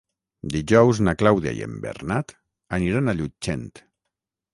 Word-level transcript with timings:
Dijous 0.51 1.01
na 1.07 1.13
Clàudia 1.19 1.53
i 1.57 1.61
en 1.65 1.75
Bernat 1.83 2.33
aniran 2.79 3.13
a 3.13 3.15
Llutxent. 3.19 3.67